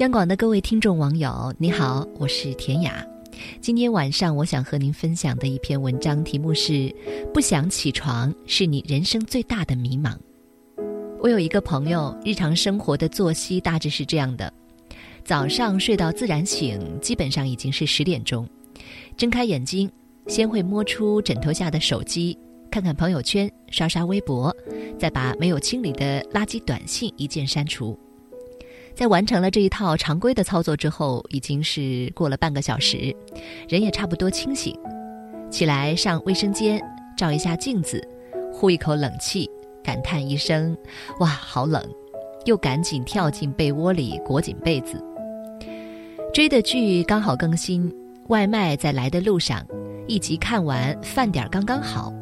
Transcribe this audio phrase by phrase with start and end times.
[0.00, 3.06] 央广的各位听众网友，你好，我是田雅。
[3.60, 6.90] 今天晚上我想和您分享的一篇文章，题目是
[7.34, 10.16] “不想起床是你人生最大的迷茫”。
[11.20, 14.50] 我有一个朋友，日常生活的作息大致是这样的：
[15.22, 18.48] 早上睡到自然醒，基本上已经是十点钟，
[19.18, 19.90] 睁开眼睛，
[20.28, 22.38] 先会摸出枕头下的手机，
[22.70, 24.56] 看看朋友圈，刷刷微博，
[24.98, 27.98] 再把没有清理的垃圾短信一键删除。
[28.94, 33.14] 在完成了这一套常规的操作之后，已经是过了半个小时，
[33.68, 34.76] 人也差不多清醒。
[35.50, 36.80] 起来上卫生间，
[37.16, 38.06] 照一下镜子，
[38.52, 39.50] 呼一口冷气，
[39.82, 40.76] 感叹一声
[41.20, 41.82] ：“哇，好冷！”
[42.46, 45.02] 又赶紧跳进被窝里裹紧被子。
[46.32, 47.92] 追的剧刚好更新，
[48.28, 49.66] 外卖在来的路上，
[50.06, 52.12] 一集看完，饭点刚刚好。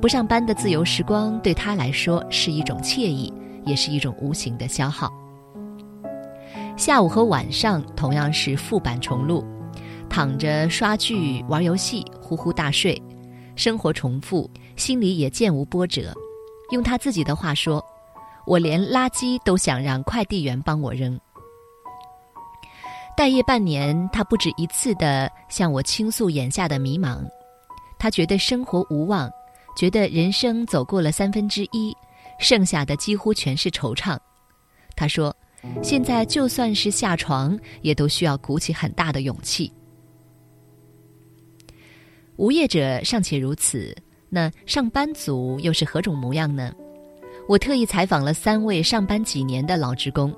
[0.00, 3.32] 不上班的自由时光对他来说是一种惬意，
[3.64, 5.10] 也是一种无形的消耗。
[6.76, 9.42] 下午和晚上同样是副版重录，
[10.10, 13.02] 躺着刷剧、玩游戏，呼呼大睡，
[13.56, 16.12] 生活重复，心里也渐无波折。
[16.70, 17.82] 用他自己的话说
[18.46, 21.18] ：“我连垃圾都想让快递员帮我扔。”
[23.16, 27.24] 待业半年，他不止一次的向我倾诉眼下的迷茫。
[27.98, 29.30] 他觉得生活无望，
[29.78, 31.96] 觉得人生走过了三分之一，
[32.38, 34.18] 剩下的几乎全是惆怅。
[34.94, 35.34] 他说。
[35.82, 39.72] 现在就算是下床，也都需要鼓起很大的勇气。
[42.36, 43.96] 无业者尚且如此，
[44.28, 46.72] 那上班族又是何种模样呢？
[47.48, 50.34] 我特意采访了三位上班几年的老职工，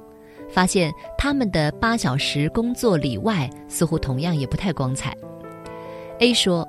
[0.50, 5.16] 发现他们的八小时工作里外，似乎同样也不太光彩。
[6.18, 6.68] A 说：“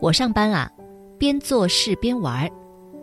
[0.00, 0.70] 我上班啊，
[1.18, 2.50] 边做事边玩儿。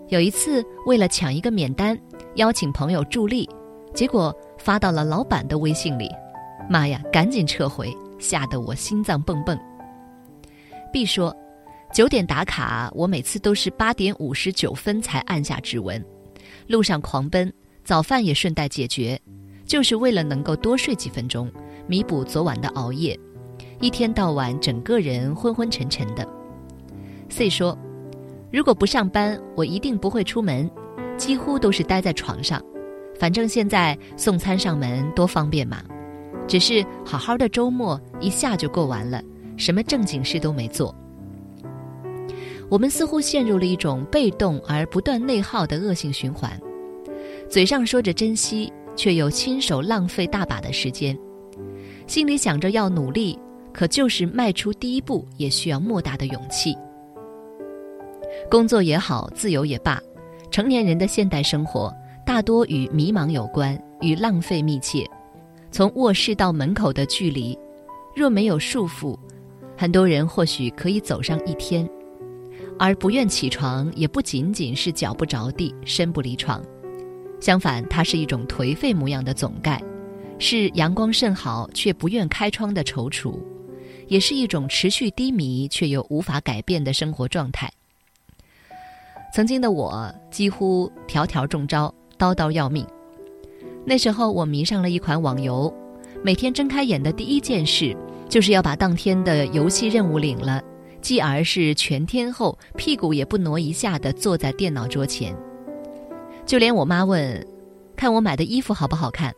[0.08, 2.00] 有一次为了抢一个免单，
[2.36, 3.48] 邀请朋友助力。”
[3.94, 6.10] 结果发到了老板的微信里，
[6.70, 9.58] 妈呀，赶紧撤回，吓得我心脏蹦蹦。
[10.94, 11.36] B 说，
[11.94, 16.04] 九点打卡，我每次都是八点五十九分才按下指纹，
[16.68, 17.52] 路上狂奔，
[17.84, 19.20] 早饭也顺带解决，
[19.66, 21.52] 就是为了能够多睡几分钟，
[21.88, 23.20] 弥补昨晚的熬夜，
[23.80, 26.28] 一天到晚整个人昏昏沉沉的。
[27.30, 27.78] C 说，
[28.52, 30.70] 如果不上班，我一定不会出门，
[31.18, 32.62] 几乎都是待在床上。
[33.20, 35.84] 反正现在送餐上门多方便嘛，
[36.48, 39.22] 只是好好的周末一下就过完了，
[39.58, 40.96] 什么正经事都没做。
[42.70, 46.58] 我们似乎陷入了一种被动而不断内耗的恶性循环，
[47.50, 51.18] 嘴上说着珍惜，却又亲手浪费大把的时间，
[52.08, 53.38] 心里想着要努力，
[53.74, 56.74] 可就是迈出第一步也需要莫大的勇气。
[58.50, 60.00] 工作也好，自由也罢，
[60.52, 61.94] 成年人的现代生活。
[62.30, 65.04] 大多与迷茫有关，与浪费密切。
[65.72, 67.58] 从卧室到门口的距离，
[68.16, 69.18] 若没有束缚，
[69.76, 71.90] 很多人或许可以走上一天。
[72.78, 76.64] 而不愿起床，也不仅仅是脚不着地、身不离床，
[77.40, 79.82] 相反，它是一种颓废模样的总盖，
[80.38, 83.40] 是阳光甚好却不愿开窗的踌躇，
[84.08, 87.68] 也是一种持续低迷却又无法改变的生活状态。
[89.34, 91.92] 曾经的我，几乎条条中招。
[92.20, 92.86] 叨叨要命。
[93.86, 95.74] 那时候我迷上了一款网游，
[96.22, 97.96] 每天睁开眼的第一件事，
[98.28, 100.62] 就是要把当天的游戏任务领了，
[101.02, 105.36] 继而是全天候屁股也不挪一下的坐在电脑桌前。
[106.46, 107.48] 就连我妈问，
[107.96, 109.34] 看我买的衣服好不好看，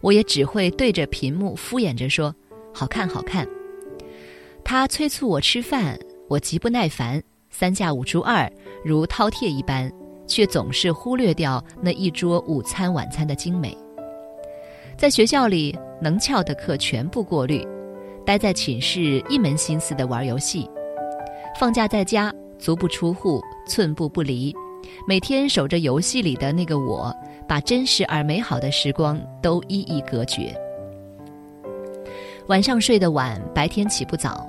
[0.00, 2.34] 我也只会对着屏幕敷衍着说
[2.74, 3.46] ：“好看，好看。”
[4.64, 8.50] 她催促我吃饭，我极不耐烦，三下五除二，
[8.84, 9.90] 如饕餮一般。
[10.30, 13.76] 却总是忽略掉那一桌午餐晚餐的精美。
[14.96, 17.66] 在学校里，能翘的课全部过滤，
[18.24, 20.70] 待在寝室一门心思的玩游戏。
[21.58, 24.54] 放假在家，足不出户，寸步不离，
[25.08, 27.12] 每天守着游戏里的那个我，
[27.48, 30.54] 把真实而美好的时光都一一隔绝。
[32.46, 34.48] 晚上睡得晚，白天起不早，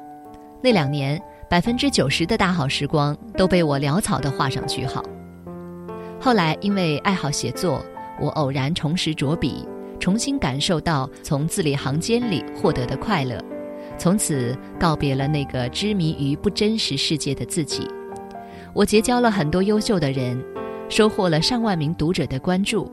[0.61, 1.19] 那两年
[1.49, 5.03] 百分之九十的大好时光都被我潦草地画上句号。
[6.23, 7.83] 后来，因为爱好写作，
[8.19, 9.67] 我偶然重拾着笔，
[9.99, 13.43] 重新感受到从字里行间里获得的快乐，
[13.97, 17.87] 从此告别了那个痴迷于不真实世界的自己。
[18.71, 20.39] 我结交了很多优秀的人，
[20.89, 22.89] 收获了上万名读者的关注。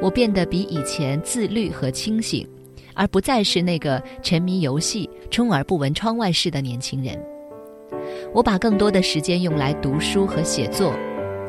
[0.00, 2.48] 我变得比以前自律和清醒，
[2.94, 7.20] 而不再是那个沉迷游戏、充耳不闻窗外事的年轻人。
[8.32, 10.94] 我把更多的时间用来读书和写作，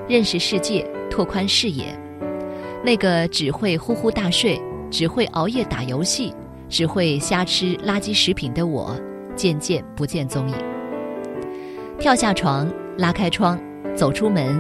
[0.07, 0.85] 认识世界。
[1.09, 1.95] 拓宽视野，
[2.83, 4.59] 那个只会呼呼大睡、
[4.89, 6.33] 只会熬夜打游戏、
[6.67, 8.99] 只会瞎吃垃圾食品的我，
[9.35, 10.55] 渐渐不见踪影。
[11.99, 12.67] 跳下床，
[12.97, 13.61] 拉开窗，
[13.95, 14.59] 走出门，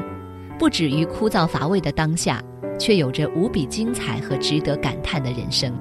[0.59, 2.39] 不止于枯燥乏味的当下，
[2.77, 5.73] 却有着无比精彩和值得感叹的人生。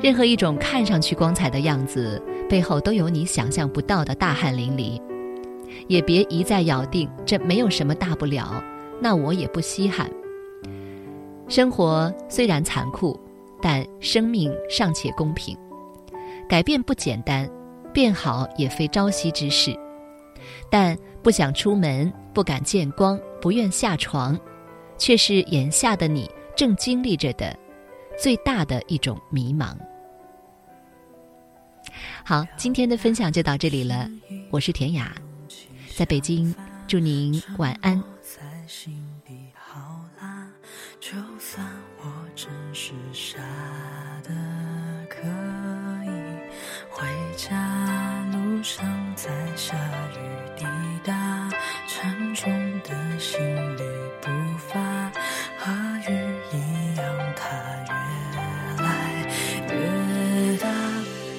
[0.00, 2.18] 任何一种看上去光彩的样子，
[2.48, 4.98] 背后都有你想象不到的大汗淋漓。
[5.88, 8.62] 也别一再咬定这没有什么大不了，
[9.00, 10.10] 那我也不稀罕。
[11.48, 13.18] 生活虽然残酷，
[13.60, 15.56] 但生命尚且公平。
[16.48, 17.48] 改变不简单，
[17.92, 19.76] 变好也非朝夕之事。
[20.70, 24.38] 但不想出门，不敢见光，不愿下床，
[24.98, 27.56] 却是眼下的你正经历着的
[28.18, 29.76] 最大的一种迷茫。
[32.24, 34.08] 好，今天的分享就到这里了。
[34.50, 35.14] 我是田雅，
[35.94, 36.54] 在北京，
[36.88, 38.02] 祝您晚安。
[41.00, 41.66] 就算
[41.98, 42.04] 我
[42.34, 43.38] 真是傻
[44.22, 44.30] 的
[45.10, 45.20] 可
[46.04, 46.08] 以，
[46.88, 47.06] 回
[47.36, 49.76] 家路上在下
[50.12, 50.18] 雨
[50.56, 50.64] 滴
[51.04, 51.50] 答，
[51.86, 52.50] 沉重
[52.82, 53.40] 的行
[53.76, 53.82] 李
[54.22, 55.12] 步伐
[55.58, 55.70] 和
[56.08, 56.12] 雨
[56.52, 57.04] 一样，
[57.36, 57.42] 它
[57.88, 57.92] 越
[58.82, 58.90] 来
[59.68, 60.66] 越大。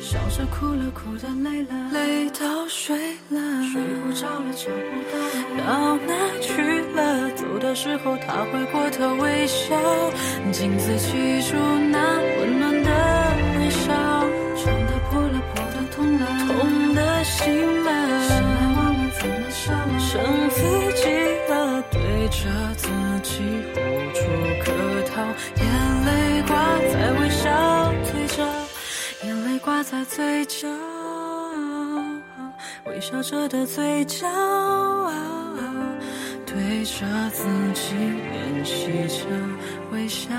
[0.02, 3.40] 笑着哭了，哭的累了，累到睡了，
[4.56, 6.12] 睡不着了，找不到，到哪
[6.42, 6.46] 去
[6.96, 7.30] 了？
[7.36, 9.76] 走的时候他回过头微笑，
[10.52, 11.58] 镜子记住
[11.92, 11.98] 那
[12.40, 12.90] 温暖的
[13.58, 13.92] 微笑，
[14.56, 17.90] 伤的破了，破的痛了，痛的醒了，
[18.28, 20.58] 醒了忘了怎么笑了，剩自
[21.02, 21.04] 己
[21.50, 22.40] 了，对着
[22.78, 22.88] 自
[23.24, 23.32] 己
[23.74, 23.78] 无
[24.14, 24.20] 处
[24.64, 24.66] 可
[25.10, 25.22] 逃，
[25.58, 25.64] 眼
[26.06, 26.52] 泪挂
[26.92, 28.44] 在微笑嘴角。
[29.26, 30.68] 眼泪挂在嘴角，
[33.04, 34.26] 笑着的嘴角，
[36.46, 39.26] 对着自己练习着
[39.92, 40.30] 微笑。